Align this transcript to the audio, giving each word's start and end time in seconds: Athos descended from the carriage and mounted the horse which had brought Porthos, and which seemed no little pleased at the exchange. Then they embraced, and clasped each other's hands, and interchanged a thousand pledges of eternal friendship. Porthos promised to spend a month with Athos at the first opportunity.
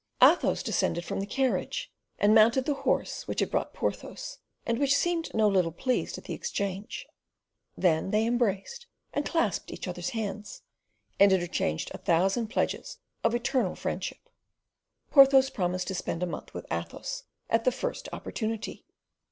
Athos 0.19 0.63
descended 0.63 1.05
from 1.05 1.19
the 1.19 1.27
carriage 1.27 1.93
and 2.17 2.33
mounted 2.33 2.65
the 2.65 2.73
horse 2.73 3.27
which 3.27 3.39
had 3.39 3.51
brought 3.51 3.71
Porthos, 3.71 4.39
and 4.65 4.79
which 4.79 4.95
seemed 4.95 5.31
no 5.31 5.47
little 5.47 5.71
pleased 5.71 6.17
at 6.17 6.23
the 6.23 6.33
exchange. 6.33 7.05
Then 7.77 8.09
they 8.09 8.25
embraced, 8.25 8.87
and 9.13 9.23
clasped 9.23 9.69
each 9.71 9.87
other's 9.87 10.09
hands, 10.09 10.63
and 11.19 11.31
interchanged 11.31 11.91
a 11.93 11.99
thousand 11.99 12.47
pledges 12.47 12.97
of 13.23 13.35
eternal 13.35 13.75
friendship. 13.75 14.27
Porthos 15.11 15.51
promised 15.51 15.87
to 15.89 15.93
spend 15.93 16.23
a 16.23 16.25
month 16.25 16.51
with 16.55 16.65
Athos 16.71 17.25
at 17.47 17.63
the 17.63 17.71
first 17.71 18.09
opportunity. 18.11 18.87